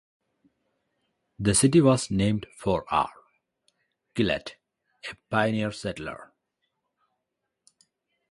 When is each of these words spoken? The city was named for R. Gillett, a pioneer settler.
The 1.37 1.53
city 1.53 1.79
was 1.79 2.09
named 2.09 2.47
for 2.57 2.85
R. 2.91 3.11
Gillett, 4.15 4.55
a 5.07 5.13
pioneer 5.29 5.71
settler. 5.71 6.33